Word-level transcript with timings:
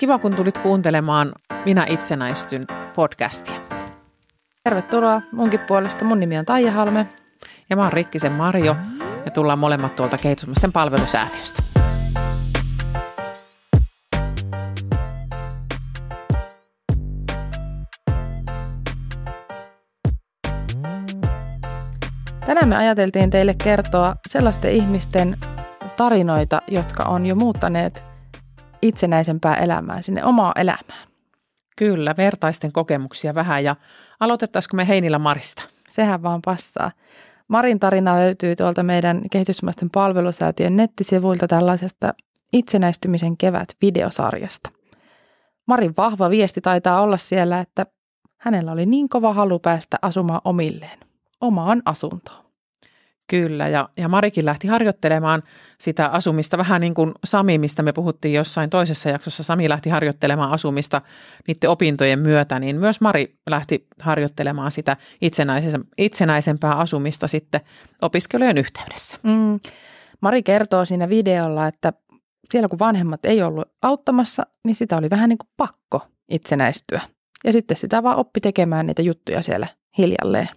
Kiva, 0.00 0.18
kun 0.18 0.36
tulit 0.36 0.58
kuuntelemaan 0.58 1.32
Minä 1.64 1.86
itsenäistyn 1.88 2.66
podcastia. 2.94 3.54
Tervetuloa 4.64 5.22
munkin 5.32 5.60
puolesta. 5.60 6.04
Mun 6.04 6.20
nimi 6.20 6.38
on 6.38 6.44
Taija 6.44 6.72
Halme. 6.72 7.06
Ja 7.70 7.76
mä 7.76 7.82
oon 7.82 7.92
Rikkisen 7.92 8.32
Marjo 8.32 8.76
ja 9.24 9.30
tullaan 9.30 9.58
molemmat 9.58 9.96
tuolta 9.96 10.18
kehitysmaisten 10.18 10.72
palvelusäätiöstä. 10.72 11.62
Tänään 22.46 22.68
me 22.68 22.76
ajateltiin 22.76 23.30
teille 23.30 23.54
kertoa 23.64 24.16
sellaisten 24.28 24.72
ihmisten 24.72 25.36
tarinoita, 25.96 26.62
jotka 26.68 27.02
on 27.04 27.26
jo 27.26 27.34
muuttaneet 27.34 28.19
itsenäisempää 28.82 29.54
elämää 29.54 30.02
sinne 30.02 30.24
omaa 30.24 30.52
elämään. 30.56 31.08
Kyllä, 31.76 32.14
vertaisten 32.16 32.72
kokemuksia 32.72 33.34
vähän 33.34 33.64
ja 33.64 33.76
aloitettaisiko 34.20 34.76
me 34.76 34.88
Heinillä 34.88 35.18
Marista? 35.18 35.62
Sehän 35.90 36.22
vaan 36.22 36.42
passaa. 36.44 36.90
Marin 37.48 37.80
tarina 37.80 38.16
löytyy 38.16 38.56
tuolta 38.56 38.82
meidän 38.82 39.22
kehitysmaisten 39.30 39.90
palvelusäätiön 39.90 40.76
nettisivuilta 40.76 41.48
tällaisesta 41.48 42.14
itsenäistymisen 42.52 43.36
kevät 43.36 43.68
videosarjasta. 43.82 44.70
Marin 45.66 45.94
vahva 45.96 46.30
viesti 46.30 46.60
taitaa 46.60 47.02
olla 47.02 47.16
siellä, 47.16 47.60
että 47.60 47.86
hänellä 48.38 48.72
oli 48.72 48.86
niin 48.86 49.08
kova 49.08 49.32
halu 49.32 49.58
päästä 49.58 49.96
asumaan 50.02 50.40
omilleen, 50.44 50.98
omaan 51.40 51.82
asuntoon. 51.84 52.49
Kyllä, 53.30 53.68
ja, 53.68 53.88
ja 53.96 54.08
Marikin 54.08 54.44
lähti 54.44 54.68
harjoittelemaan 54.68 55.42
sitä 55.78 56.06
asumista 56.06 56.58
vähän 56.58 56.80
niin 56.80 56.94
kuin 56.94 57.12
Sami, 57.24 57.58
mistä 57.58 57.82
me 57.82 57.92
puhuttiin 57.92 58.34
jossain 58.34 58.70
toisessa 58.70 59.08
jaksossa. 59.08 59.42
Sami 59.42 59.68
lähti 59.68 59.90
harjoittelemaan 59.90 60.52
asumista 60.52 61.02
niiden 61.48 61.70
opintojen 61.70 62.18
myötä, 62.18 62.58
niin 62.58 62.76
myös 62.76 63.00
Mari 63.00 63.38
lähti 63.50 63.86
harjoittelemaan 64.00 64.72
sitä 64.72 64.96
itsenäisempää 65.98 66.74
asumista 66.74 67.28
sitten 67.28 67.60
opiskelujen 68.02 68.58
yhteydessä. 68.58 69.18
Mm. 69.22 69.60
Mari 70.20 70.42
kertoo 70.42 70.84
siinä 70.84 71.08
videolla, 71.08 71.66
että 71.66 71.92
siellä 72.50 72.68
kun 72.68 72.78
vanhemmat 72.78 73.24
ei 73.24 73.42
ollut 73.42 73.68
auttamassa, 73.82 74.46
niin 74.64 74.74
sitä 74.74 74.96
oli 74.96 75.10
vähän 75.10 75.28
niin 75.28 75.38
kuin 75.38 75.50
pakko 75.56 76.02
itsenäistyä. 76.30 77.00
Ja 77.44 77.52
sitten 77.52 77.76
sitä 77.76 78.02
vaan 78.02 78.16
oppi 78.16 78.40
tekemään 78.40 78.86
niitä 78.86 79.02
juttuja 79.02 79.42
siellä 79.42 79.66
hiljalleen. 79.98 80.48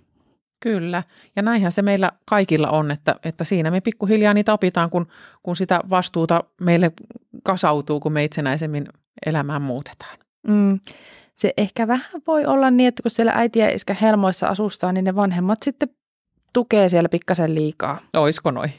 Kyllä, 0.64 1.04
ja 1.36 1.42
näinhän 1.42 1.72
se 1.72 1.82
meillä 1.82 2.12
kaikilla 2.26 2.70
on, 2.70 2.92
että, 2.92 3.16
että 3.24 3.44
siinä 3.44 3.72
me 3.72 3.82
pikkuhiljaa 3.82 4.34
niitä 4.34 4.54
opitaan, 4.54 4.90
kun, 4.90 5.08
kun 5.44 5.56
sitä 5.56 5.80
vastuuta 5.90 6.44
meille 6.62 6.92
kasautuu, 7.44 8.00
kun 8.00 8.12
me 8.12 8.24
itsenäisemmin 8.24 8.88
elämään 9.26 9.62
muutetaan. 9.62 10.18
Mm. 10.48 10.80
Se 11.36 11.54
ehkä 11.58 11.88
vähän 11.88 12.22
voi 12.28 12.46
olla 12.46 12.72
niin, 12.72 12.88
että 12.88 13.04
kun 13.04 13.12
siellä 13.12 13.32
äiti 13.36 13.60
ja 13.60 13.76
iskä 13.76 13.96
helmoissa 14.02 14.48
asustaa, 14.48 14.92
niin 14.92 15.06
ne 15.06 15.16
vanhemmat 15.16 15.64
sitten 15.64 15.90
tukee 16.54 16.90
siellä 16.90 17.10
pikkasen 17.10 17.56
liikaa. 17.56 18.00
Oisko 18.14 18.52
noin? 18.52 18.74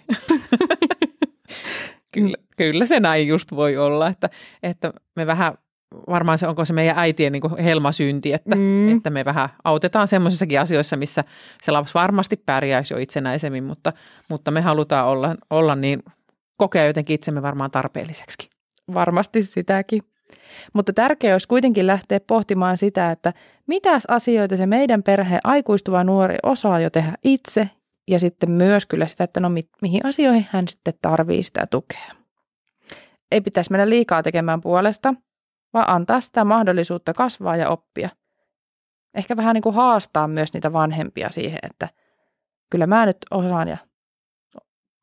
kyllä, 2.15 2.37
kyllä 2.57 2.87
se 2.87 3.01
näin 3.01 3.29
just 3.29 3.53
voi 3.57 3.77
olla, 3.77 4.09
että, 4.09 4.31
että 4.63 4.93
me 5.17 5.27
vähän 5.27 5.55
varmaan 6.09 6.39
se 6.39 6.47
onko 6.47 6.65
se 6.65 6.73
meidän 6.73 6.99
äitien 6.99 7.33
niin 7.33 7.41
kuin 7.41 7.59
helmasynti, 7.59 8.33
että, 8.33 8.57
mm. 8.57 8.97
että 8.97 9.11
me 9.11 9.25
vähän 9.25 9.49
autetaan 9.65 10.09
semmoisissakin 10.09 10.61
asioissa, 10.61 10.97
missä 10.97 11.25
se 11.63 11.73
lapsi 11.73 11.95
varmasti 11.95 12.37
pärjäisi 12.37 12.95
jo 12.95 12.99
itsenäisemmin, 12.99 13.65
mutta, 13.65 13.93
mutta 14.29 14.51
me 14.51 14.61
halutaan 14.61 15.07
olla, 15.07 15.37
olla 15.51 15.75
niin, 15.75 16.03
kokea 16.57 16.87
jotenkin 16.87 17.15
itsemme 17.15 17.43
varmaan 17.43 17.71
tarpeelliseksi. 17.71 18.51
Varmasti 18.95 19.45
sitäkin. 19.45 20.03
Mutta 20.73 20.93
tärkeää 20.93 21.35
olisi 21.35 21.49
kuitenkin 21.49 21.87
lähteä 21.87 22.21
pohtimaan 22.21 22.79
sitä, 22.79 23.11
että 23.11 23.33
mitä 23.67 24.01
asioita 24.09 24.57
se 24.57 24.67
meidän 24.67 25.03
perhe 25.03 25.39
aikuistuva 25.45 26.05
nuori 26.05 26.37
osaa 26.43 26.81
jo 26.81 26.91
tehdä 26.91 27.13
itse 27.25 27.71
ja 28.09 28.21
sitten 28.21 28.51
myös 28.51 28.87
kyllä 28.87 29.07
sitä, 29.07 29.25
että 29.25 29.41
no 29.41 29.49
mi- 29.49 29.69
mihin 29.83 30.07
asioihin 30.07 30.47
hän 30.51 30.69
sitten 30.69 30.95
tarvii 31.03 31.43
sitä 31.43 31.67
tukea. 31.67 32.11
Ei 33.31 33.41
pitäisi 33.41 33.71
mennä 33.71 33.89
liikaa 33.89 34.23
tekemään 34.23 34.61
puolesta, 34.61 35.15
vaan 35.75 35.91
antaa 35.91 36.21
sitä 36.21 36.45
mahdollisuutta 36.45 37.15
kasvaa 37.15 37.57
ja 37.57 37.69
oppia. 37.69 38.09
Ehkä 39.15 39.37
vähän 39.37 39.55
niin 39.55 39.63
kuin 39.63 39.75
haastaa 39.75 40.29
myös 40.29 40.53
niitä 40.53 40.73
vanhempia 40.73 41.31
siihen, 41.31 41.59
että 41.63 41.89
kyllä 42.71 42.87
mä 42.87 43.07
nyt 43.07 43.17
osaan 43.31 43.69
ja 43.69 43.77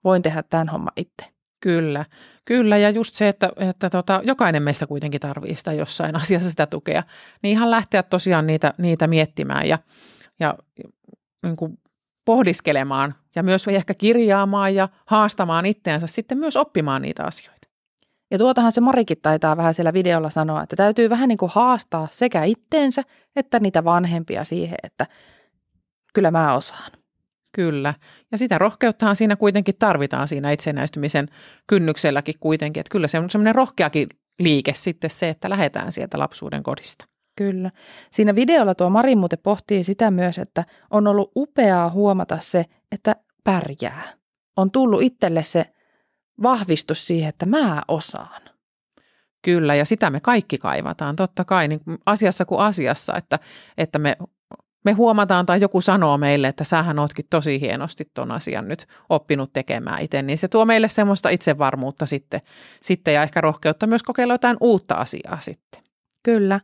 voin 0.04 0.22
tehdä 0.22 0.44
tämän 0.44 0.70
homman 0.70 0.94
itse. 0.96 1.26
Kyllä, 1.60 2.06
kyllä. 2.46 2.78
Ja 2.78 2.90
just 2.90 3.16
se, 3.16 3.28
että, 3.28 3.50
että 3.58 3.90
tota, 3.90 4.22
jokainen 4.24 4.64
meistä 4.64 4.88
kuitenkin 4.88 5.22
tarvitsee 5.22 5.56
sitä 5.56 5.74
jossain 5.74 6.16
asiassa 6.22 6.50
sitä 6.50 6.68
tukea. 6.68 7.04
Niin 7.42 7.52
ihan 7.52 7.72
lähteä 7.72 8.04
tosiaan 8.04 8.48
niitä, 8.48 8.74
niitä 8.78 9.08
miettimään 9.08 9.68
ja, 9.68 9.80
ja 10.40 10.56
niin 11.44 11.56
kuin 11.56 11.80
pohdiskelemaan 12.26 13.16
ja 13.36 13.44
myös 13.44 13.68
ehkä 13.68 13.94
kirjaamaan 13.94 14.76
ja 14.76 14.90
haastamaan 15.06 15.66
itseänsä 15.66 16.08
sitten 16.08 16.38
myös 16.38 16.56
oppimaan 16.56 17.02
niitä 17.02 17.24
asioita. 17.24 17.61
Ja 18.32 18.38
tuotahan 18.38 18.72
se 18.72 18.82
Marikin 18.82 19.18
taitaa 19.22 19.58
vähän 19.58 19.74
siellä 19.74 19.94
videolla 19.94 20.30
sanoa, 20.30 20.64
että 20.64 20.76
täytyy 20.76 21.10
vähän 21.10 21.30
niin 21.30 21.38
kuin 21.38 21.52
haastaa 21.56 22.08
sekä 22.12 22.44
itteensä 22.44 23.04
että 23.36 23.60
niitä 23.60 23.84
vanhempia 23.84 24.44
siihen, 24.44 24.78
että 24.84 25.08
kyllä 26.14 26.32
mä 26.32 26.56
osaan. 26.56 26.92
Kyllä. 27.56 27.94
Ja 28.32 28.38
sitä 28.38 28.58
rohkeuttahan 28.58 29.16
siinä 29.16 29.36
kuitenkin 29.36 29.76
tarvitaan 29.80 30.28
siinä 30.28 30.52
itsenäistymisen 30.52 31.28
kynnykselläkin 31.68 32.36
kuitenkin. 32.40 32.82
Että 32.82 32.92
kyllä 32.92 33.08
se 33.08 33.20
on 33.20 33.30
semmoinen 33.30 33.56
rohkeakin 33.56 34.08
liike 34.40 34.74
sitten 34.76 35.10
se, 35.10 35.30
että 35.30 35.50
lähdetään 35.50 35.92
sieltä 35.92 36.20
lapsuuden 36.20 36.64
kodista. 36.64 37.06
Kyllä. 37.38 37.72
Siinä 38.12 38.36
videolla 38.36 38.76
tuo 38.76 38.90
Mari 38.90 39.16
muuten 39.16 39.40
pohtii 39.44 39.84
sitä 39.84 40.12
myös, 40.12 40.38
että 40.38 40.66
on 40.90 41.08
ollut 41.08 41.32
upeaa 41.36 41.90
huomata 41.90 42.38
se, 42.42 42.66
että 42.92 43.16
pärjää. 43.44 44.04
On 44.58 44.72
tullut 44.72 45.02
itselle 45.02 45.44
se 45.44 45.66
vahvistus 46.44 47.08
siihen, 47.08 47.30
että 47.30 47.46
mä 47.46 47.82
osaan. 47.88 48.42
Kyllä, 49.42 49.76
ja 49.76 49.86
sitä 49.86 50.10
me 50.10 50.20
kaikki 50.20 50.58
kaivataan, 50.58 51.16
totta 51.16 51.46
kai, 51.46 51.68
niin 51.68 51.82
asiassa 52.06 52.46
kuin 52.46 52.62
asiassa, 52.62 53.16
että, 53.16 53.40
että 53.78 54.00
me, 54.00 54.18
me 54.86 54.92
huomataan 54.92 55.46
tai 55.46 55.62
joku 55.62 55.82
sanoo 55.82 56.18
meille, 56.18 56.48
että 56.48 56.64
sähän 56.64 57.00
ootkin 57.00 57.26
tosi 57.30 57.62
hienosti 57.62 58.12
ton 58.14 58.32
asian 58.32 58.68
nyt 58.68 58.88
oppinut 59.10 59.54
tekemään 59.54 60.02
itse, 60.02 60.22
niin 60.22 60.38
se 60.38 60.48
tuo 60.48 60.66
meille 60.66 60.90
semmoista 60.90 61.30
itsevarmuutta 61.30 62.06
sitten, 62.06 62.42
sitten 62.82 63.14
ja 63.14 63.24
ehkä 63.24 63.42
rohkeutta 63.42 63.88
myös 63.88 64.04
kokeilla 64.04 64.34
jotain 64.34 64.58
uutta 64.62 64.96
asiaa 64.96 65.38
sitten. 65.42 65.82
Kyllä. 66.24 66.60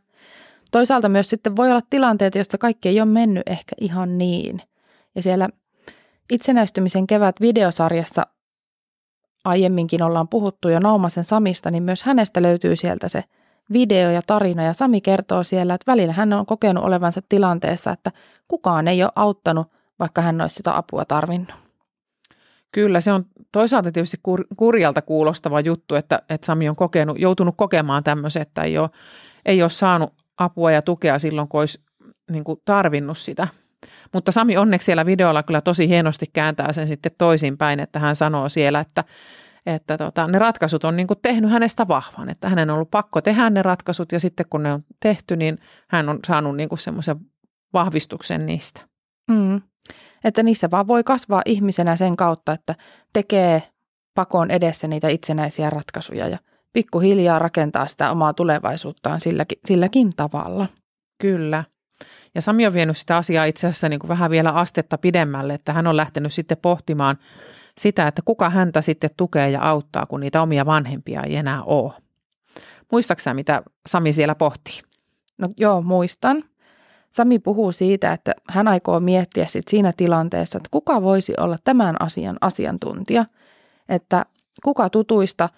Toisaalta 0.70 1.08
myös 1.08 1.30
sitten 1.30 1.56
voi 1.56 1.70
olla 1.70 1.82
tilanteita, 1.90 2.38
joista 2.38 2.58
kaikki 2.58 2.88
ei 2.88 3.00
ole 3.00 3.08
mennyt 3.08 3.42
ehkä 3.46 3.76
ihan 3.80 4.18
niin. 4.18 4.62
Ja 5.14 5.22
siellä 5.22 5.48
itsenäistymisen 6.32 7.06
kevät 7.06 7.40
videosarjassa 7.40 8.26
aiemminkin 9.44 10.02
ollaan 10.02 10.28
puhuttu 10.28 10.68
jo 10.68 10.78
Naumasen 10.78 11.24
Samista, 11.24 11.70
niin 11.70 11.82
myös 11.82 12.02
hänestä 12.02 12.42
löytyy 12.42 12.76
sieltä 12.76 13.08
se 13.08 13.24
video 13.72 14.10
ja 14.10 14.22
tarina. 14.26 14.62
Ja 14.62 14.72
Sami 14.72 15.00
kertoo 15.00 15.42
siellä, 15.42 15.74
että 15.74 15.92
välillä 15.92 16.12
hän 16.12 16.32
on 16.32 16.46
kokenut 16.46 16.84
olevansa 16.84 17.20
tilanteessa, 17.28 17.90
että 17.90 18.12
kukaan 18.48 18.88
ei 18.88 19.02
ole 19.02 19.12
auttanut, 19.16 19.66
vaikka 19.98 20.22
hän 20.22 20.40
olisi 20.40 20.54
sitä 20.54 20.76
apua 20.76 21.04
tarvinnut. 21.04 21.54
Kyllä, 22.72 23.00
se 23.00 23.12
on 23.12 23.26
toisaalta 23.52 23.92
tietysti 23.92 24.20
kur, 24.22 24.44
kurjalta 24.56 25.02
kuulostava 25.02 25.60
juttu, 25.60 25.94
että, 25.94 26.22
että 26.28 26.46
Sami 26.46 26.68
on 26.68 26.76
kokenut, 26.76 27.18
joutunut 27.18 27.54
kokemaan 27.56 28.04
tämmöisen, 28.04 28.42
että 28.42 28.62
ei 28.62 28.78
ole, 28.78 28.90
ei 29.46 29.62
ole 29.62 29.70
saanut 29.70 30.14
apua 30.38 30.72
ja 30.72 30.82
tukea 30.82 31.18
silloin, 31.18 31.48
kun 31.48 31.60
olisi 31.60 31.80
niin 32.30 32.44
kuin 32.44 32.60
tarvinnut 32.64 33.18
sitä. 33.18 33.48
Mutta 34.12 34.32
Sami 34.32 34.56
onneksi 34.56 34.86
siellä 34.86 35.06
videolla 35.06 35.42
kyllä 35.42 35.60
tosi 35.60 35.88
hienosti 35.88 36.26
kääntää 36.32 36.72
sen 36.72 36.88
sitten 36.88 37.12
toisinpäin, 37.18 37.80
että 37.80 37.98
hän 37.98 38.16
sanoo 38.16 38.48
siellä, 38.48 38.80
että, 38.80 39.04
että 39.66 39.98
tota, 39.98 40.26
ne 40.26 40.38
ratkaisut 40.38 40.84
on 40.84 40.96
niin 40.96 41.06
kuin 41.06 41.18
tehnyt 41.22 41.50
hänestä 41.50 41.88
vahvan, 41.88 42.28
että 42.28 42.48
hänen 42.48 42.70
on 42.70 42.74
ollut 42.74 42.90
pakko 42.90 43.20
tehdä 43.20 43.50
ne 43.50 43.62
ratkaisut 43.62 44.12
ja 44.12 44.20
sitten 44.20 44.46
kun 44.50 44.62
ne 44.62 44.72
on 44.72 44.84
tehty, 45.00 45.36
niin 45.36 45.58
hän 45.88 46.08
on 46.08 46.18
saanut 46.26 46.56
niin 46.56 46.68
kuin 46.68 46.78
semmoisen 46.78 47.16
vahvistuksen 47.72 48.46
niistä. 48.46 48.80
Mm. 49.30 49.62
Että 50.24 50.42
niissä 50.42 50.70
vaan 50.70 50.86
voi 50.86 51.04
kasvaa 51.04 51.42
ihmisenä 51.44 51.96
sen 51.96 52.16
kautta, 52.16 52.52
että 52.52 52.74
tekee 53.12 53.62
pakon 54.14 54.50
edessä 54.50 54.88
niitä 54.88 55.08
itsenäisiä 55.08 55.70
ratkaisuja 55.70 56.28
ja 56.28 56.38
pikkuhiljaa 56.72 57.38
rakentaa 57.38 57.86
sitä 57.86 58.10
omaa 58.10 58.34
tulevaisuuttaan 58.34 59.20
silläkin, 59.20 59.58
silläkin 59.64 60.12
tavalla. 60.16 60.66
Kyllä. 61.20 61.64
Ja 62.34 62.42
Sami 62.42 62.66
on 62.66 62.72
vienyt 62.72 62.96
sitä 62.96 63.16
asiaa 63.16 63.44
itse 63.44 63.66
asiassa 63.66 63.88
niin 63.88 64.00
kuin 64.00 64.08
vähän 64.08 64.30
vielä 64.30 64.50
astetta 64.50 64.98
pidemmälle, 64.98 65.54
että 65.54 65.72
hän 65.72 65.86
on 65.86 65.96
lähtenyt 65.96 66.32
sitten 66.32 66.58
pohtimaan 66.62 67.18
sitä, 67.78 68.08
että 68.08 68.22
kuka 68.24 68.50
häntä 68.50 68.80
sitten 68.80 69.10
tukee 69.16 69.50
ja 69.50 69.62
auttaa, 69.62 70.06
kun 70.06 70.20
niitä 70.20 70.42
omia 70.42 70.66
vanhempia 70.66 71.22
ei 71.22 71.36
enää 71.36 71.62
ole. 71.62 71.92
Muistaaksä, 72.92 73.34
mitä 73.34 73.62
Sami 73.86 74.12
siellä 74.12 74.34
pohtii? 74.34 74.82
No 75.38 75.48
joo, 75.58 75.82
muistan. 75.82 76.44
Sami 77.10 77.38
puhuu 77.38 77.72
siitä, 77.72 78.12
että 78.12 78.34
hän 78.48 78.68
aikoo 78.68 79.00
miettiä 79.00 79.46
sit 79.46 79.68
siinä 79.68 79.92
tilanteessa, 79.96 80.56
että 80.56 80.68
kuka 80.70 81.02
voisi 81.02 81.32
olla 81.40 81.58
tämän 81.64 81.96
asian 82.02 82.36
asiantuntija, 82.40 83.24
että 83.88 84.26
kuka 84.64 84.90
tutuista 84.90 85.48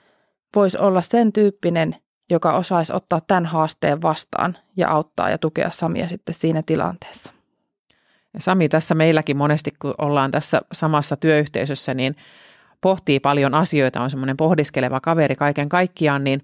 voisi 0.57 0.79
olla 0.79 1.03
sen 1.03 1.33
tyyppinen, 1.33 1.97
joka 2.31 2.53
osaisi 2.53 2.93
ottaa 2.93 3.21
tämän 3.21 3.47
haasteen 3.47 4.03
vastaan 4.03 4.59
ja 4.77 4.91
auttaa 4.91 5.31
ja 5.31 5.39
tukea 5.39 5.71
Samia 5.71 6.09
sitten 6.09 6.35
siinä 6.35 6.63
tilanteessa. 6.67 7.33
Sami 8.39 8.69
tässä 8.69 8.95
meilläkin 8.95 9.37
monesti, 9.37 9.73
kun 9.79 9.95
ollaan 9.99 10.31
tässä 10.31 10.63
samassa 10.73 11.17
työyhteisössä, 11.17 11.95
niin 11.95 12.17
pohtii 12.81 13.21
paljon 13.21 13.55
asioita, 13.55 14.01
on 14.01 14.11
semmoinen 14.11 14.37
pohdiskeleva 14.37 15.01
kaveri 15.01 15.37
kaiken 15.37 15.69
kaikkiaan, 15.69 16.25
niin, 16.25 16.43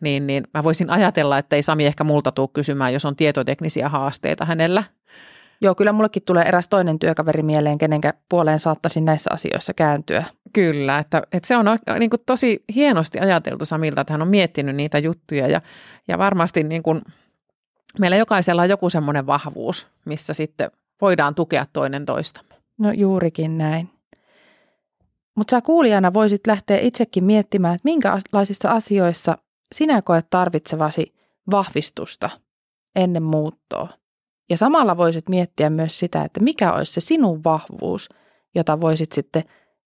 niin, 0.00 0.26
niin 0.26 0.44
mä 0.54 0.64
voisin 0.64 0.90
ajatella, 0.90 1.38
että 1.38 1.56
ei 1.56 1.62
Sami 1.62 1.86
ehkä 1.86 2.04
multa 2.04 2.32
tule 2.32 2.48
kysymään, 2.52 2.92
jos 2.92 3.04
on 3.04 3.16
tietoteknisiä 3.16 3.88
haasteita 3.88 4.44
hänellä. 4.44 4.84
Joo, 5.60 5.74
kyllä 5.74 5.92
mullekin 5.92 6.22
tulee 6.22 6.44
eräs 6.44 6.68
toinen 6.68 6.98
työkaveri 6.98 7.42
mieleen, 7.42 7.78
kenenkä 7.78 8.14
puoleen 8.28 8.58
saattaisin 8.58 9.04
näissä 9.04 9.30
asioissa 9.32 9.74
kääntyä. 9.74 10.24
Kyllä, 10.52 10.98
että, 10.98 11.22
että 11.32 11.46
se 11.46 11.56
on 11.56 11.66
niin 11.98 12.10
kuin 12.10 12.22
tosi 12.26 12.64
hienosti 12.74 13.20
ajateltu 13.20 13.64
Samilta, 13.64 14.00
että 14.00 14.12
hän 14.12 14.22
on 14.22 14.28
miettinyt 14.28 14.76
niitä 14.76 14.98
juttuja 14.98 15.48
ja, 15.48 15.60
ja 16.08 16.18
varmasti 16.18 16.62
niin 16.62 16.82
kuin, 16.82 17.02
meillä 18.00 18.16
jokaisella 18.16 18.62
on 18.62 18.68
joku 18.68 18.90
semmoinen 18.90 19.26
vahvuus, 19.26 19.88
missä 20.04 20.34
sitten 20.34 20.70
voidaan 21.00 21.34
tukea 21.34 21.66
toinen 21.72 22.06
toistamme. 22.06 22.54
No 22.78 22.92
juurikin 22.92 23.58
näin. 23.58 23.90
Mutta 25.36 25.50
sä 25.50 25.60
kuulijana 25.60 26.14
voisit 26.14 26.46
lähteä 26.46 26.78
itsekin 26.80 27.24
miettimään, 27.24 27.74
että 27.74 27.84
minkälaisissa 27.84 28.70
asioissa 28.70 29.38
sinä 29.74 30.02
koet 30.02 30.26
tarvitsevasi 30.30 31.14
vahvistusta 31.50 32.30
ennen 32.96 33.22
muuttoa. 33.22 33.88
Ja 34.50 34.56
samalla 34.56 34.96
voisit 34.96 35.28
miettiä 35.28 35.70
myös 35.70 35.98
sitä, 35.98 36.22
että 36.22 36.40
mikä 36.40 36.72
olisi 36.72 36.92
se 36.92 37.00
sinun 37.00 37.44
vahvuus, 37.44 38.08
jota 38.54 38.80
voisit 38.80 39.12
sitten 39.12 39.42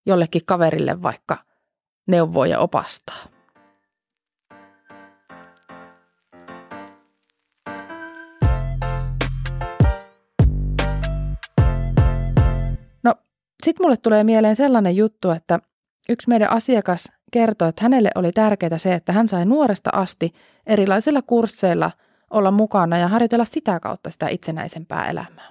jollekin 0.06 0.42
kaverille 0.46 1.02
vaikka 1.02 1.38
neuvoa 2.06 2.46
ja 2.46 2.58
opastaa. 2.58 3.16
No, 13.02 13.14
sitten 13.64 13.84
mulle 13.84 13.96
tulee 13.96 14.24
mieleen 14.24 14.56
sellainen 14.56 14.96
juttu, 14.96 15.30
että 15.30 15.58
yksi 16.08 16.28
meidän 16.28 16.50
asiakas 16.50 17.12
kertoi, 17.32 17.68
että 17.68 17.82
hänelle 17.82 18.10
oli 18.14 18.32
tärkeää 18.32 18.78
se, 18.78 18.94
että 18.94 19.12
hän 19.12 19.28
sai 19.28 19.46
nuoresta 19.46 19.90
asti 19.92 20.32
erilaisilla 20.66 21.22
kursseilla 21.22 21.90
olla 22.32 22.50
mukana 22.50 22.99
ja 22.99 23.08
harjoitella 23.08 23.44
sitä 23.44 23.81
kautta 23.81 24.11
sitä 24.11 24.29
itsenäisempää 24.29 25.11
elämää. 25.11 25.50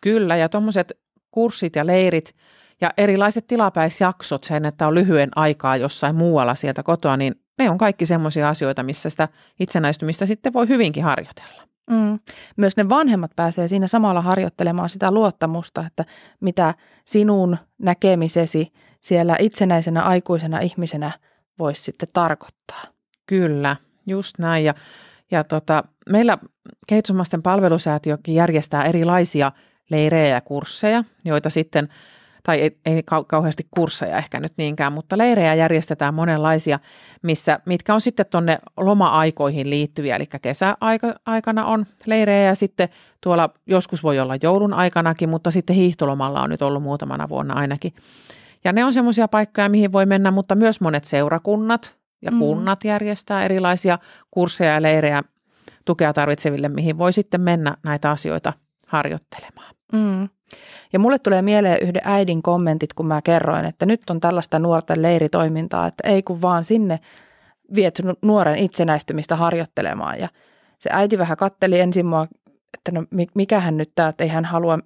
Kyllä, 0.00 0.36
ja 0.36 0.48
tuommoiset 0.48 0.92
kurssit 1.30 1.76
ja 1.76 1.86
leirit 1.86 2.34
ja 2.80 2.90
erilaiset 2.96 3.46
tilapäisjaksot 3.46 4.44
sen, 4.44 4.64
että 4.64 4.86
on 4.86 4.94
lyhyen 4.94 5.30
aikaa 5.36 5.76
jossain 5.76 6.16
muualla 6.16 6.54
sieltä 6.54 6.82
kotoa, 6.82 7.16
niin 7.16 7.34
ne 7.58 7.70
on 7.70 7.78
kaikki 7.78 8.06
semmoisia 8.06 8.48
asioita, 8.48 8.82
missä 8.82 9.10
sitä 9.10 9.28
itsenäistymistä 9.60 10.26
sitten 10.26 10.52
voi 10.52 10.68
hyvinkin 10.68 11.04
harjoitella. 11.04 11.62
Mm. 11.90 12.18
Myös 12.56 12.76
ne 12.76 12.88
vanhemmat 12.88 13.30
pääsee 13.36 13.68
siinä 13.68 13.86
samalla 13.86 14.20
harjoittelemaan 14.20 14.90
sitä 14.90 15.10
luottamusta, 15.10 15.84
että 15.86 16.04
mitä 16.40 16.74
sinun 17.04 17.56
näkemisesi 17.78 18.72
siellä 19.00 19.36
itsenäisenä 19.38 20.02
aikuisena 20.02 20.58
ihmisenä 20.58 21.10
voisi 21.58 21.82
sitten 21.82 22.08
tarkoittaa. 22.12 22.82
Kyllä, 23.26 23.76
just 24.06 24.38
näin. 24.38 24.64
Ja, 24.64 24.74
ja 24.74 24.80
tota, 25.44 25.84
meillä 26.10 26.38
kehitysmaisten 26.86 27.42
palvelusäätiökin 27.42 28.34
järjestää 28.34 28.84
erilaisia 28.84 29.52
leirejä 29.90 30.34
ja 30.34 30.40
kursseja, 30.40 31.04
joita 31.24 31.50
sitten– 31.50 31.88
tai 32.42 32.60
ei, 32.60 32.78
ei 32.86 33.02
kauheasti 33.26 33.66
kursseja 33.70 34.18
ehkä 34.18 34.40
nyt 34.40 34.52
niinkään, 34.56 34.92
mutta 34.92 35.18
leirejä 35.18 35.54
järjestetään 35.54 36.14
monenlaisia, 36.14 36.78
missä, 37.22 37.60
mitkä 37.66 37.94
on 37.94 38.00
sitten 38.00 38.26
tuonne 38.26 38.58
loma-aikoihin 38.76 39.70
liittyviä, 39.70 40.16
eli 40.16 40.26
kesäaikana 40.42 41.64
on 41.66 41.86
leirejä 42.06 42.42
ja 42.42 42.54
sitten 42.54 42.88
tuolla 43.20 43.50
joskus 43.66 44.02
voi 44.02 44.20
olla 44.20 44.36
joulun 44.42 44.74
aikanakin, 44.74 45.28
mutta 45.28 45.50
sitten 45.50 45.76
hiihtolomalla 45.76 46.42
on 46.42 46.50
nyt 46.50 46.62
ollut 46.62 46.82
muutamana 46.82 47.28
vuonna 47.28 47.54
ainakin. 47.54 47.92
Ja 48.64 48.72
ne 48.72 48.84
on 48.84 48.92
semmoisia 48.92 49.28
paikkoja, 49.28 49.68
mihin 49.68 49.92
voi 49.92 50.06
mennä, 50.06 50.30
mutta 50.30 50.54
myös 50.54 50.80
monet 50.80 51.04
seurakunnat 51.04 51.96
ja 52.22 52.30
mm. 52.30 52.38
kunnat 52.38 52.84
järjestää 52.84 53.44
erilaisia 53.44 53.98
kursseja 54.30 54.72
ja 54.72 54.82
leirejä 54.82 55.22
tukea 55.84 56.12
tarvitseville, 56.12 56.68
mihin 56.68 56.98
voi 56.98 57.12
sitten 57.12 57.40
mennä 57.40 57.76
näitä 57.84 58.10
asioita 58.10 58.52
harjoittelemaan. 58.88 59.74
Mm. 59.92 60.28
Ja 60.92 60.98
mulle 60.98 61.18
tulee 61.18 61.42
mieleen 61.42 61.78
yhden 61.82 62.02
äidin 62.04 62.42
kommentit, 62.42 62.92
kun 62.92 63.06
mä 63.06 63.22
kerroin, 63.22 63.64
että 63.64 63.86
nyt 63.86 64.10
on 64.10 64.20
tällaista 64.20 64.58
nuorten 64.58 65.02
leiritoimintaa, 65.02 65.86
että 65.86 66.08
ei 66.08 66.22
kun 66.22 66.42
vaan 66.42 66.64
sinne 66.64 67.00
viet 67.74 68.02
nuoren 68.22 68.58
itsenäistymistä 68.58 69.36
harjoittelemaan. 69.36 70.20
Ja 70.20 70.28
se 70.78 70.90
äiti 70.92 71.18
vähän 71.18 71.36
katteli 71.36 71.80
ensin 71.80 72.06
mua, 72.06 72.26
että 72.74 72.92
no 72.92 73.04
mikähän 73.34 73.76
nyt 73.76 73.92
tämä, 73.94 74.08
että 74.08 74.24
ei 74.24 74.30
hän 74.30 74.44
halua 74.44 74.78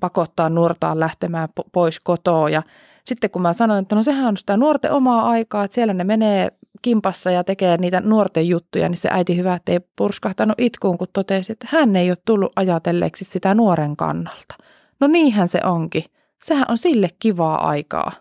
pakottaa 0.00 0.48
nuortaan 0.48 1.00
lähtemään 1.00 1.48
pois 1.72 2.00
kotoa. 2.00 2.50
Ja 2.50 2.62
sitten 3.04 3.30
kun 3.30 3.42
mä 3.42 3.52
sanoin, 3.52 3.82
että 3.82 3.94
no 3.94 4.02
sehän 4.02 4.28
on 4.28 4.36
sitä 4.36 4.56
nuorten 4.56 4.92
omaa 4.92 5.28
aikaa, 5.28 5.64
että 5.64 5.74
siellä 5.74 5.94
ne 5.94 6.04
menee 6.04 6.48
kimpassa 6.82 7.30
ja 7.30 7.44
tekee 7.44 7.76
niitä 7.76 8.00
nuorten 8.00 8.48
juttuja, 8.48 8.88
niin 8.88 8.98
se 8.98 9.08
äiti 9.12 9.36
hyvä, 9.36 9.54
että 9.54 9.72
ei 9.72 9.80
purskahtanut 9.96 10.60
itkuun, 10.60 10.98
kun 10.98 11.08
totesi, 11.12 11.52
että 11.52 11.68
hän 11.70 11.96
ei 11.96 12.10
ole 12.10 12.16
tullut 12.24 12.52
ajatelleeksi 12.56 13.24
sitä 13.24 13.54
nuoren 13.54 13.96
kannalta. 13.96 14.54
No 15.00 15.06
niinhän 15.06 15.48
se 15.48 15.60
onkin. 15.64 16.04
Sehän 16.44 16.66
on 16.68 16.78
sille 16.78 17.08
kivaa 17.18 17.68
aikaa. 17.68 18.12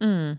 Mm. 0.00 0.36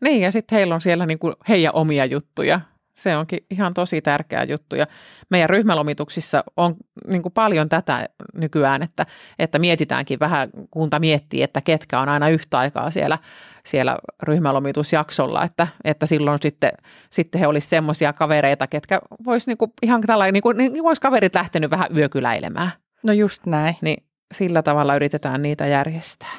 Niin, 0.00 0.20
ja 0.20 0.32
sitten 0.32 0.56
heillä 0.56 0.74
on 0.74 0.80
siellä 0.80 1.06
niinku 1.06 1.32
heidän 1.48 1.74
omia 1.74 2.04
juttuja. 2.04 2.60
Se 2.96 3.16
onkin 3.16 3.38
ihan 3.50 3.74
tosi 3.74 4.02
tärkeä 4.02 4.44
juttu. 4.44 4.76
Ja 4.76 4.86
meidän 5.30 5.50
ryhmälomituksissa 5.50 6.44
on 6.56 6.76
niin 7.06 7.22
kuin 7.22 7.32
paljon 7.32 7.68
tätä 7.68 8.08
nykyään, 8.34 8.82
että, 8.82 9.06
että 9.38 9.58
mietitäänkin 9.58 10.20
vähän, 10.20 10.50
kunta 10.70 10.98
miettii, 10.98 11.42
että 11.42 11.60
ketkä 11.60 12.00
on 12.00 12.08
aina 12.08 12.28
yhtä 12.28 12.58
aikaa 12.58 12.90
siellä, 12.90 13.18
siellä 13.66 13.98
ryhmälomitusjaksolla, 14.22 15.44
että, 15.44 15.66
että 15.84 16.06
silloin 16.06 16.38
sitten, 16.42 16.72
sitten 17.10 17.40
he 17.40 17.46
olisivat 17.46 17.70
semmoisia 17.70 18.12
kavereita, 18.12 18.66
ketkä 18.66 19.00
vois 19.24 19.46
niin 19.46 19.58
kuin, 19.58 19.72
ihan 19.82 20.00
tällainen, 20.00 20.32
niin 20.32 20.42
kuin, 20.42 20.56
niin 20.56 20.84
vois 20.84 21.00
kaverit 21.00 21.34
lähtenyt 21.34 21.70
vähän 21.70 21.96
yökyläilemään. 21.96 22.70
No 23.02 23.12
just 23.12 23.46
näin. 23.46 23.76
Niin 23.80 24.04
sillä 24.34 24.62
tavalla 24.62 24.96
yritetään 24.96 25.42
niitä 25.42 25.66
järjestää. 25.66 26.32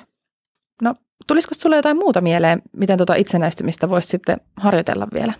No, 0.81 0.95
tulisiko 1.27 1.55
sinulle 1.55 1.75
jotain 1.75 1.97
muuta 1.97 2.21
mieleen, 2.21 2.61
miten 2.77 2.97
tuota 2.97 3.15
itsenäistymistä 3.15 3.89
voisi 3.89 4.07
sitten 4.07 4.37
harjoitella 4.55 5.07
vielä? 5.13 5.33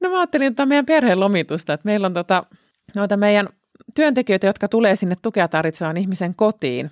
No 0.00 0.10
mä 0.10 0.18
ajattelin 0.18 0.46
että 0.46 0.66
meidän 0.66 0.86
perheen 0.86 1.20
lomitusta, 1.20 1.72
että 1.72 1.86
meillä 1.86 2.06
on 2.06 2.12
tota, 2.12 2.44
noita 2.94 3.16
meidän 3.16 3.48
työntekijöitä, 3.94 4.46
jotka 4.46 4.68
tulee 4.68 4.96
sinne 4.96 5.16
tukea 5.22 5.48
tarvitsevan 5.48 5.96
ihmisen 5.96 6.34
kotiin. 6.34 6.90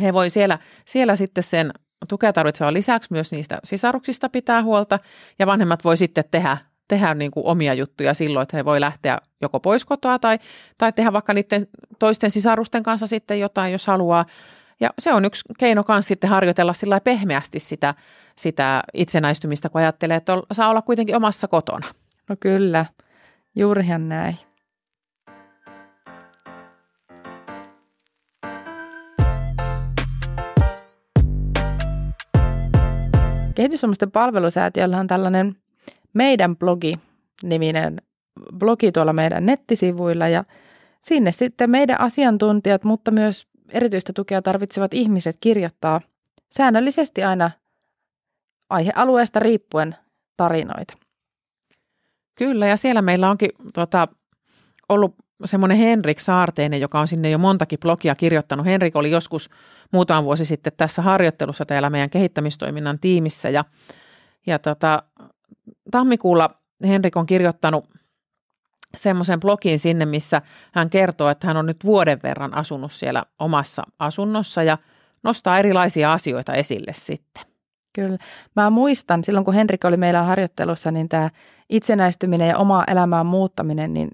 He 0.00 0.12
voi 0.12 0.30
siellä, 0.30 0.58
siellä 0.84 1.16
sitten 1.16 1.44
sen 1.44 1.72
tukea 2.08 2.32
tarvitsevan 2.32 2.74
lisäksi 2.74 3.12
myös 3.12 3.32
niistä 3.32 3.58
sisaruksista 3.64 4.28
pitää 4.28 4.62
huolta 4.62 4.98
ja 5.38 5.46
vanhemmat 5.46 5.84
voi 5.84 5.96
sitten 5.96 6.24
tehdä 6.30 6.56
tehdä 6.88 7.14
niin 7.14 7.30
kuin 7.30 7.46
omia 7.46 7.74
juttuja 7.74 8.14
silloin, 8.14 8.42
että 8.42 8.56
he 8.56 8.64
voi 8.64 8.80
lähteä 8.80 9.18
joko 9.40 9.60
pois 9.60 9.84
kotoa 9.84 10.18
tai, 10.18 10.38
tai 10.78 10.92
tehdä 10.92 11.12
vaikka 11.12 11.34
niiden 11.34 11.66
toisten 11.98 12.30
sisarusten 12.30 12.82
kanssa 12.82 13.06
sitten 13.06 13.40
jotain, 13.40 13.72
jos 13.72 13.86
haluaa. 13.86 14.26
Ja 14.80 14.90
se 14.98 15.12
on 15.12 15.24
yksi 15.24 15.44
keino 15.58 15.84
myös 15.88 16.06
sitten 16.06 16.30
harjoitella 16.30 16.72
sillä 16.72 17.00
pehmeästi 17.00 17.58
sitä, 17.58 17.94
sitä 18.36 18.82
itsenäistymistä, 18.94 19.68
kun 19.68 19.80
ajattelee, 19.80 20.16
että 20.16 20.32
saa 20.52 20.70
olla 20.70 20.82
kuitenkin 20.82 21.16
omassa 21.16 21.48
kotona. 21.48 21.88
No 22.28 22.36
kyllä, 22.40 22.86
juurihan 23.56 24.08
näin. 24.08 24.36
Kehitysvammaisten 33.54 34.10
palvelusäätiöllä 34.10 34.98
on 34.98 35.06
tällainen 35.06 35.56
meidän 36.14 36.56
blogi-niminen 36.56 38.02
blogi 38.58 38.92
tuolla 38.92 39.12
meidän 39.12 39.46
nettisivuilla 39.46 40.28
ja 40.28 40.44
sinne 41.00 41.32
sitten 41.32 41.70
meidän 41.70 42.00
asiantuntijat, 42.00 42.84
mutta 42.84 43.10
myös 43.10 43.46
erityistä 43.72 44.12
tukea 44.12 44.42
tarvitsevat 44.42 44.94
ihmiset 44.94 45.36
kirjoittaa 45.40 46.00
säännöllisesti 46.50 47.24
aina 47.24 47.50
aihealueesta 48.72 49.40
riippuen 49.40 49.96
tarinoita. 50.36 50.94
Kyllä, 52.34 52.66
ja 52.66 52.76
siellä 52.76 53.02
meillä 53.02 53.30
onkin 53.30 53.50
tota, 53.74 54.08
ollut 54.88 55.14
semmoinen 55.44 55.78
Henrik 55.78 56.20
Saarteinen, 56.20 56.80
joka 56.80 57.00
on 57.00 57.08
sinne 57.08 57.30
jo 57.30 57.38
montakin 57.38 57.80
blogia 57.80 58.14
kirjoittanut. 58.14 58.66
Henrik 58.66 58.96
oli 58.96 59.10
joskus 59.10 59.50
muutama 59.92 60.24
vuosi 60.24 60.44
sitten 60.44 60.72
tässä 60.76 61.02
harjoittelussa 61.02 61.66
täällä 61.66 61.90
meidän 61.90 62.10
kehittämistoiminnan 62.10 62.98
tiimissä 62.98 63.50
ja, 63.50 63.64
ja 64.46 64.58
tota, 64.58 65.02
tammikuulla 65.90 66.50
Henrik 66.86 67.16
on 67.16 67.26
kirjoittanut 67.26 67.88
semmoisen 68.94 69.40
blogin 69.40 69.78
sinne, 69.78 70.06
missä 70.06 70.42
hän 70.72 70.90
kertoo, 70.90 71.28
että 71.28 71.46
hän 71.46 71.56
on 71.56 71.66
nyt 71.66 71.84
vuoden 71.84 72.20
verran 72.22 72.54
asunut 72.54 72.92
siellä 72.92 73.24
omassa 73.38 73.82
asunnossa 73.98 74.62
ja 74.62 74.78
nostaa 75.22 75.58
erilaisia 75.58 76.12
asioita 76.12 76.54
esille 76.54 76.92
sitten. 76.94 77.51
Kyllä. 77.92 78.18
Mä 78.56 78.70
muistan 78.70 79.24
silloin, 79.24 79.44
kun 79.44 79.54
Henrik 79.54 79.84
oli 79.84 79.96
meillä 79.96 80.22
harjoittelussa, 80.22 80.90
niin 80.90 81.08
tämä 81.08 81.30
itsenäistyminen 81.70 82.48
ja 82.48 82.58
oma 82.58 82.84
elämään 82.86 83.26
muuttaminen, 83.26 83.94
niin 83.94 84.10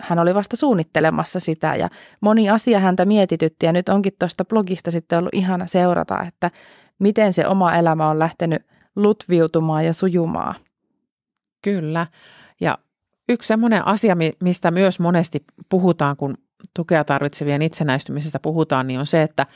hän 0.00 0.18
oli 0.18 0.34
vasta 0.34 0.56
suunnittelemassa 0.56 1.40
sitä 1.40 1.74
ja 1.74 1.88
moni 2.20 2.50
asia 2.50 2.80
häntä 2.80 3.04
mietitytti 3.04 3.66
ja 3.66 3.72
nyt 3.72 3.88
onkin 3.88 4.12
tuosta 4.18 4.44
blogista 4.44 4.90
sitten 4.90 5.18
ollut 5.18 5.34
ihana 5.34 5.66
seurata, 5.66 6.22
että 6.28 6.50
miten 6.98 7.34
se 7.34 7.46
oma 7.46 7.74
elämä 7.74 8.08
on 8.08 8.18
lähtenyt 8.18 8.62
lutviutumaan 8.96 9.86
ja 9.86 9.92
sujumaan. 9.92 10.54
Kyllä. 11.62 12.06
Ja 12.60 12.78
yksi 13.28 13.46
semmoinen 13.46 13.86
asia, 13.86 14.16
mistä 14.42 14.70
myös 14.70 15.00
monesti 15.00 15.44
puhutaan, 15.68 16.16
kun 16.16 16.38
tukea 16.74 17.04
tarvitsevien 17.04 17.62
itsenäistymisestä 17.62 18.38
puhutaan, 18.38 18.86
niin 18.86 19.00
on 19.00 19.06
se, 19.06 19.22
että 19.22 19.46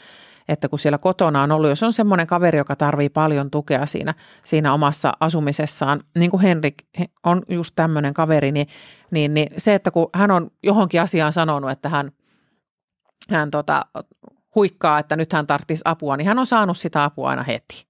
että 0.48 0.68
kun 0.68 0.78
siellä 0.78 0.98
kotona 0.98 1.42
on 1.42 1.52
ollut, 1.52 1.70
jos 1.70 1.82
on 1.82 1.92
semmoinen 1.92 2.26
kaveri, 2.26 2.58
joka 2.58 2.76
tarvii 2.76 3.08
paljon 3.08 3.50
tukea 3.50 3.86
siinä, 3.86 4.14
siinä 4.44 4.72
omassa 4.72 5.12
asumisessaan, 5.20 6.00
niin 6.18 6.30
kuin 6.30 6.40
Henrik 6.40 6.74
on 7.24 7.42
just 7.48 7.72
tämmöinen 7.76 8.14
kaveri, 8.14 8.52
niin, 8.52 8.66
niin, 9.10 9.34
niin 9.34 9.48
se, 9.56 9.74
että 9.74 9.90
kun 9.90 10.10
hän 10.14 10.30
on 10.30 10.50
johonkin 10.62 11.00
asiaan 11.00 11.32
sanonut, 11.32 11.70
että 11.70 11.88
hän, 11.88 12.12
hän 13.30 13.50
tota, 13.50 13.86
huikkaa, 14.54 14.98
että 14.98 15.16
nyt 15.16 15.32
hän 15.32 15.46
tarvitsisi 15.46 15.82
apua, 15.84 16.16
niin 16.16 16.26
hän 16.26 16.38
on 16.38 16.46
saanut 16.46 16.76
sitä 16.76 17.04
apua 17.04 17.30
aina 17.30 17.42
heti. 17.42 17.86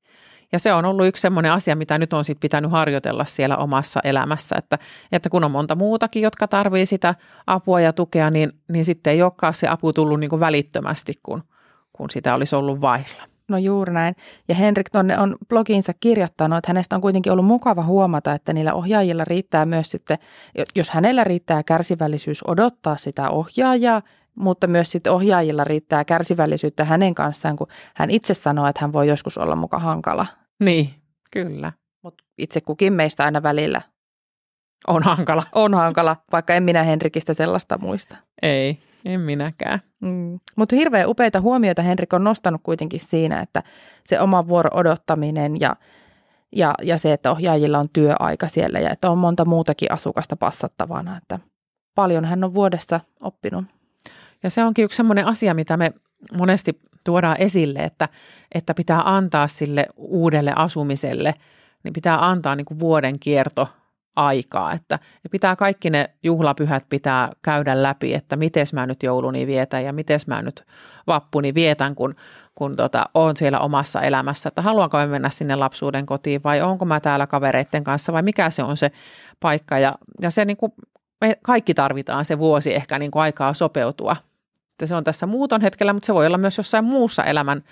Ja 0.53 0.59
se 0.59 0.73
on 0.73 0.85
ollut 0.85 1.07
yksi 1.07 1.21
semmoinen 1.21 1.53
asia, 1.53 1.77
mitä 1.77 1.99
nyt 1.99 2.13
on 2.13 2.25
sit 2.25 2.41
pitänyt 2.41 2.71
harjoitella 2.71 3.25
siellä 3.25 3.57
omassa 3.57 4.01
elämässä, 4.05 4.57
että, 4.59 4.79
että 5.13 5.29
kun 5.29 5.45
on 5.45 5.51
monta 5.51 5.75
muutakin, 5.75 6.23
jotka 6.23 6.49
tarvii 6.49 6.87
sitä 6.87 7.15
apua 7.47 7.81
ja 7.81 7.93
tukea, 7.93 8.31
niin, 8.31 8.53
niin 8.69 8.85
sitten 8.85 9.13
ei 9.13 9.23
olekaan 9.23 9.55
se 9.55 9.69
apu 9.69 9.93
tullut 9.93 10.21
niin 10.21 10.31
kuin 10.31 10.41
välittömästi, 10.41 11.13
kun, 11.23 11.43
kun 11.97 12.11
sitä 12.11 12.35
olisi 12.35 12.57
ollut 12.57 12.81
vailla. 12.81 13.23
No 13.49 13.59
juuri 13.59 13.93
näin. 13.93 14.17
Ja 14.49 14.55
Henrik 14.55 14.91
tonne 14.91 15.19
on 15.19 15.37
blogiinsa 15.49 15.93
kirjoittanut, 16.01 16.59
että 16.59 16.71
hänestä 16.71 16.97
on 16.97 17.03
kuitenkin 17.03 17.33
ollut 17.33 17.47
mukava 17.47 17.83
huomata, 17.83 18.33
että 18.33 18.53
niillä 18.53 18.75
ohjaajilla 18.75 19.25
riittää 19.25 19.67
myös 19.67 19.91
sitten, 19.91 20.19
jos 20.77 20.91
hänellä 20.91 21.25
riittää 21.25 21.63
kärsivällisyys 21.63 22.43
odottaa 22.47 22.97
sitä 22.97 23.31
ohjaajaa, 23.31 24.03
mutta 24.35 24.67
myös 24.67 24.93
sitten 24.93 25.13
ohjaajilla 25.13 25.65
riittää 25.65 26.05
kärsivällisyyttä 26.05 26.85
hänen 26.85 27.15
kanssaan, 27.15 27.57
kun 27.57 27.67
hän 27.95 28.11
itse 28.11 28.35
sanoo, 28.35 28.67
että 28.67 28.81
hän 28.81 28.93
voi 28.93 29.09
joskus 29.09 29.39
olla 29.39 29.57
muka 29.57 29.79
hankala. 29.79 30.27
Niin, 30.61 30.91
kyllä. 31.31 31.73
Mutta 32.03 32.25
itse 32.39 32.61
kukin 32.61 32.93
meistä 32.93 33.25
aina 33.25 33.43
välillä 33.43 33.81
on 34.87 35.03
hankala. 35.03 35.43
On 35.53 35.75
hankala, 35.75 36.17
vaikka 36.33 36.55
en 36.55 36.63
minä 36.63 36.83
Henrikistä 36.83 37.35
sellaista 37.35 37.79
muista. 37.79 38.17
Ei, 38.43 38.79
en 39.05 39.21
minäkään. 39.21 39.81
Mm. 40.01 40.41
Mutta 40.57 40.77
hirveän 40.77 41.09
upeita 41.09 41.41
huomioita 41.41 41.83
Henrik 41.83 42.13
on 42.13 42.25
nostanut 42.25 42.61
kuitenkin 42.65 43.01
siinä, 43.01 43.41
että 43.41 43.63
se 44.07 44.21
oma 44.21 44.49
vuoro 44.49 44.71
odottaminen 44.73 45.61
ja, 45.61 45.77
ja, 46.53 46.75
ja 46.83 46.99
se, 46.99 47.13
että 47.13 47.31
ohjaajilla 47.31 47.79
on 47.79 47.89
työaika 47.93 48.49
siellä 48.49 48.81
ja 48.81 48.91
että 48.91 49.11
on 49.11 49.19
monta 49.19 49.45
muutakin 49.45 49.93
asukasta 49.93 50.37
passattavana. 50.37 51.17
Että 51.17 51.39
paljon 51.95 52.25
hän 52.25 52.45
on 52.45 52.55
vuodessa 52.55 53.01
oppinut. 53.21 53.65
Ja 54.43 54.51
se 54.51 54.65
onkin 54.65 54.85
yksi 54.85 54.97
sellainen 54.97 55.27
asia, 55.27 55.55
mitä 55.55 55.77
me 55.77 55.93
monesti 56.39 56.81
tuodaan 57.05 57.37
esille, 57.39 57.79
että, 57.79 58.09
että 58.55 58.75
pitää 58.75 59.15
antaa 59.15 59.49
sille 59.49 59.87
uudelle 59.97 60.53
asumiselle, 60.57 61.35
niin 61.85 61.93
pitää 61.93 62.29
antaa 62.29 62.57
niin 62.57 62.65
kuin 62.65 62.81
vuoden 62.81 63.19
kierto 63.19 63.69
aikaa, 64.17 64.73
että 64.73 64.99
pitää 65.31 65.57
kaikki 65.57 65.91
ne 65.91 66.11
juhlapyhät 66.23 66.87
pitää 66.89 67.33
käydä 67.43 67.83
läpi, 67.83 68.15
että 68.15 68.37
miten 68.37 68.67
mä 68.73 68.87
nyt 68.87 69.03
jouluni 69.03 69.47
vietän 69.47 69.85
ja 69.85 69.93
miten 69.93 70.21
mä 70.27 70.43
nyt 70.43 70.65
vappuni 71.07 71.55
vietän, 71.55 71.95
kun, 71.95 72.15
kun 72.55 72.77
tota, 72.77 73.05
on 73.15 73.37
siellä 73.37 73.59
omassa 73.59 74.03
elämässä, 74.03 74.49
että 74.49 74.63
haluanko 74.63 74.97
mä 74.97 75.07
mennä 75.07 75.31
sinne 75.31 75.57
lapsuuden 75.57 76.07
kotiin 76.07 76.41
vai 76.45 76.63
onko 76.63 76.85
mä 76.85 77.01
täällä 77.01 77.27
kavereiden 77.27 77.85
kanssa 77.85 78.13
vai 78.13 78.23
mikä 78.23 78.51
se 78.51 78.63
on 78.63 78.77
se 78.77 78.91
paikka? 79.41 79.79
Ja, 79.79 79.95
ja 80.23 80.31
se 80.31 80.45
niin 80.45 80.57
kuin, 80.57 80.73
me 81.21 81.37
kaikki 81.43 81.75
tarvitaan 81.75 82.25
se 82.25 82.39
vuosi 82.39 82.75
ehkä 82.75 82.99
niin 82.99 83.11
kuin 83.11 83.23
aikaa 83.23 83.55
sopeutua. 83.55 84.17
Että 84.73 84.87
se 84.87 84.95
on 84.95 85.05
tässä 85.05 85.27
muuton 85.27 85.61
hetkellä, 85.61 85.93
mutta 85.93 86.07
se 86.07 86.15
voi 86.15 86.27
olla 86.27 86.39
myös 86.39 86.59
jossain 86.59 86.85
muussa 86.85 87.25
elämän 87.25 87.63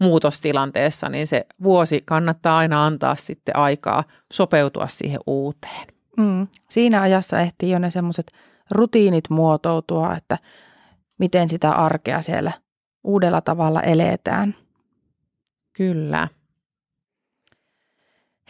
muutostilanteessa, 0.00 1.08
niin 1.08 1.26
se 1.26 1.46
vuosi 1.62 2.02
kannattaa 2.04 2.58
aina 2.58 2.86
antaa 2.86 3.16
sitten 3.16 3.56
aikaa 3.56 4.04
sopeutua 4.32 4.88
siihen 4.88 5.20
uuteen. 5.26 5.86
Mm. 6.16 6.46
Siinä 6.70 7.00
ajassa 7.00 7.40
ehtii 7.40 7.70
jo 7.70 7.78
ne 7.78 7.90
semmoiset 7.90 8.32
rutiinit 8.70 9.30
muotoutua, 9.30 10.16
että 10.16 10.38
miten 11.18 11.48
sitä 11.48 11.70
arkea 11.70 12.22
siellä 12.22 12.52
uudella 13.04 13.40
tavalla 13.40 13.82
eletään. 13.82 14.54
Kyllä. 15.72 16.28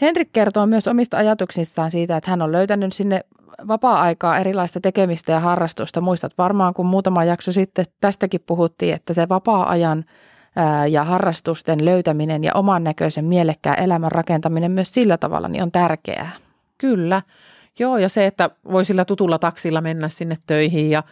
Henrik 0.01 0.33
kertoo 0.33 0.67
myös 0.67 0.89
omista 0.89 1.17
ajatuksistaan 1.17 1.91
siitä, 1.91 2.17
että 2.17 2.31
hän 2.31 2.43
on 2.43 2.53
löytänyt 2.53 2.93
sinne 2.93 3.21
vapaa-aikaa 3.69 4.39
erilaista 4.39 4.81
tekemistä 4.81 5.33
ja 5.33 5.41
harrastusta. 5.41 6.01
Muistat 6.01 6.33
varmaan, 6.39 6.75
kun 6.75 6.87
muutama 6.87 7.25
jakso 7.25 7.53
sitten 7.53 7.85
tästäkin 8.01 8.41
puhuttiin, 8.47 8.95
että 8.95 9.15
se 9.15 9.29
vapaa-ajan 9.29 10.05
ja 10.90 11.04
harrastusten 11.04 11.84
löytäminen 11.84 12.44
ja 12.44 12.52
oman 12.54 12.84
näköisen 12.84 13.25
mielekkään 13.25 13.78
elämän 13.78 14.12
rakentaminen 14.12 14.70
myös 14.70 14.94
sillä 14.94 15.18
tavalla 15.18 15.49
niin 15.49 15.62
on 15.62 15.73
tärkeää. 15.73 16.30
Kyllä. 16.78 17.23
Joo, 17.78 17.99
ja 17.99 18.08
se, 18.08 18.26
että 18.26 18.50
voi 18.73 18.84
sillä 18.84 19.04
tutulla 19.04 19.38
taksilla 19.38 19.80
mennä 19.80 20.08
sinne 20.08 20.37
töihin 20.46 20.90
ja, 20.90 21.02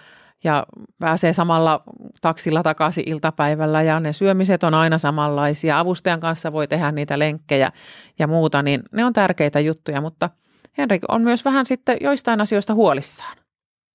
ja 0.44 0.66
pääsee 0.99 1.32
samalla 1.32 1.82
taksilla 2.20 2.62
takaisin 2.62 3.08
iltapäivällä 3.08 3.82
ja 3.82 4.00
ne 4.00 4.12
syömiset 4.12 4.64
on 4.64 4.75
aina 4.75 4.99
samanlaisia. 4.99 5.78
Avustajan 5.78 6.20
kanssa 6.20 6.52
voi 6.52 6.68
tehdä 6.68 6.92
niitä 6.92 7.18
lenkkejä 7.18 7.72
ja 8.18 8.26
muuta, 8.26 8.62
niin 8.62 8.82
ne 8.92 9.04
on 9.04 9.12
tärkeitä 9.12 9.61
juttuja, 9.61 10.00
mutta– 10.00 10.30
Henrik 10.78 11.02
on 11.08 11.22
myös 11.22 11.44
vähän 11.44 11.66
sitten 11.66 11.96
joistain 12.00 12.40
asioista 12.40 12.75
huolissaan. 12.75 13.37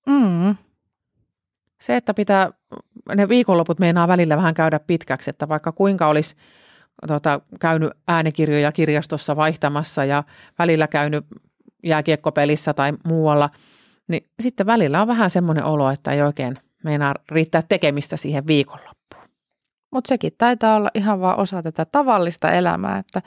Mm. 0.07 0.55
Se, 1.81 1.95
että 1.95 2.13
pitää, 2.13 2.51
ne 3.15 3.29
viikonloput 3.29 3.79
meinaa 3.79 4.07
välillä 4.07 4.37
vähän 4.37 4.53
käydä 4.53 4.79
pitkäksi, 4.79 5.29
että 5.29 5.47
vaikka 5.47 5.71
kuinka 5.71 6.07
olisi 6.07 6.35
tota, 7.07 7.41
käynyt 7.59 7.91
äänikirjoja 8.07 8.71
kirjastossa 8.71 9.35
vaihtamassa 9.35 10.05
ja 10.05 10.23
välillä 10.59 10.87
käynyt 10.87 11.25
jääkiekkopelissä 11.83 12.73
tai 12.73 12.93
muualla, 13.03 13.49
niin 14.07 14.29
sitten 14.39 14.65
välillä 14.65 15.01
on 15.01 15.07
vähän 15.07 15.29
semmoinen 15.29 15.63
olo, 15.63 15.89
että 15.89 16.11
ei 16.11 16.21
oikein 16.21 16.57
meinaa 16.83 17.15
riittää 17.29 17.61
tekemistä 17.69 18.17
siihen 18.17 18.47
viikonloppuun. 18.47 19.23
Mutta 19.91 20.07
sekin 20.07 20.33
taitaa 20.37 20.75
olla 20.75 20.91
ihan 20.93 21.21
vaan 21.21 21.39
osa 21.39 21.63
tätä 21.63 21.85
tavallista 21.85 22.51
elämää, 22.51 22.97
että 22.97 23.21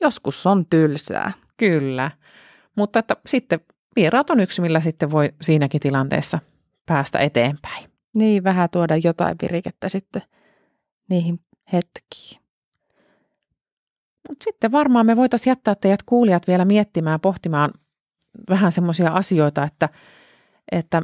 joskus 0.00 0.46
on 0.46 0.66
tylsää. 0.66 1.32
Kyllä. 1.56 2.10
Mutta 2.76 2.98
että 2.98 3.16
sitten 3.26 3.60
vieraat 3.96 4.30
on 4.30 4.40
yksi, 4.40 4.60
millä 4.60 4.80
sitten 4.80 5.10
voi 5.10 5.32
siinäkin 5.40 5.80
tilanteessa 5.80 6.38
päästä 6.86 7.18
eteenpäin. 7.18 7.89
Niin, 8.14 8.44
vähän 8.44 8.70
tuoda 8.70 8.96
jotain 8.96 9.36
virikettä 9.42 9.88
sitten 9.88 10.22
niihin 11.08 11.40
hetkiin. 11.72 12.40
Mutta 14.28 14.44
sitten 14.44 14.72
varmaan 14.72 15.06
me 15.06 15.16
voitaisiin 15.16 15.50
jättää 15.50 15.74
teidät 15.74 16.02
kuulijat 16.02 16.46
vielä 16.46 16.64
miettimään, 16.64 17.20
pohtimaan 17.20 17.70
vähän 18.48 18.72
semmoisia 18.72 19.10
asioita, 19.10 19.64
että, 19.64 19.88
että 20.72 21.02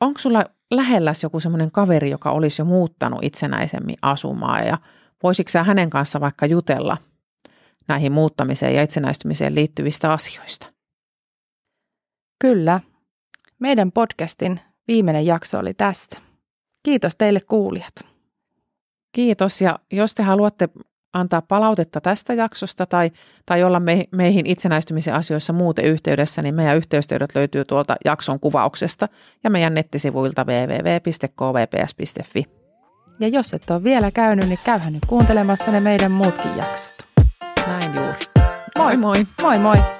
onko 0.00 0.20
sulla 0.20 0.44
lähelläs 0.70 1.22
joku 1.22 1.40
semmoinen 1.40 1.70
kaveri, 1.70 2.10
joka 2.10 2.30
olisi 2.30 2.62
jo 2.62 2.66
muuttanut 2.66 3.24
itsenäisemmin 3.24 3.96
asumaan 4.02 4.66
ja 4.66 4.78
voisitko 5.22 5.50
sä 5.50 5.64
hänen 5.64 5.90
kanssa 5.90 6.20
vaikka 6.20 6.46
jutella 6.46 6.96
näihin 7.88 8.12
muuttamiseen 8.12 8.74
ja 8.74 8.82
itsenäistymiseen 8.82 9.54
liittyvistä 9.54 10.12
asioista? 10.12 10.66
Kyllä. 12.38 12.80
Meidän 13.58 13.92
podcastin 13.92 14.60
viimeinen 14.88 15.26
jakso 15.26 15.58
oli 15.58 15.74
tässä. 15.74 16.23
Kiitos 16.84 17.16
teille 17.16 17.40
kuulijat. 17.40 17.94
Kiitos 19.12 19.60
ja 19.60 19.78
jos 19.92 20.14
te 20.14 20.22
haluatte 20.22 20.68
antaa 21.12 21.42
palautetta 21.42 22.00
tästä 22.00 22.34
jaksosta 22.34 22.86
tai, 22.86 23.10
tai 23.46 23.64
olla 23.64 23.80
me, 23.80 24.04
meihin 24.10 24.46
itsenäistymisen 24.46 25.14
asioissa 25.14 25.52
muuten 25.52 25.84
yhteydessä, 25.84 26.42
niin 26.42 26.54
meidän 26.54 26.76
yhteystiedot 26.76 27.34
löytyy 27.34 27.64
tuolta 27.64 27.96
jakson 28.04 28.40
kuvauksesta 28.40 29.08
ja 29.44 29.50
meidän 29.50 29.74
nettisivuilta 29.74 30.44
www.kvps.fi. 30.44 31.64
Ja 33.20 33.28
jos 33.28 33.54
et 33.54 33.70
ole 33.70 33.84
vielä 33.84 34.10
käynyt, 34.10 34.48
niin 34.48 34.58
käyhän 34.64 34.92
nyt 34.92 35.02
kuuntelemassa 35.06 35.72
ne 35.72 35.80
meidän 35.80 36.12
muutkin 36.12 36.56
jaksot. 36.56 36.94
Näin 37.66 37.94
juuri. 37.94 38.18
Moi 38.78 38.96
moi! 38.96 39.26
Moi 39.42 39.58
moi! 39.58 39.93